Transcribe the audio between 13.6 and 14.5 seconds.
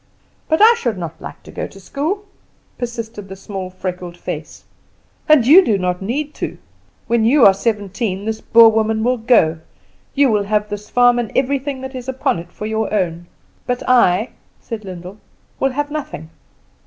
but I,"